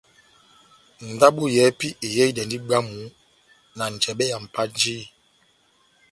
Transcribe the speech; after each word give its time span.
Ndabo 1.11 1.43
yɛ́hɛ́pi 1.55 1.87
eyehidɛndi 2.05 2.57
bwámu 2.65 2.99
na 3.77 3.85
njɛbɛ 3.93 4.23
ya 4.31 4.37
Mpanjiyi. 4.43 5.03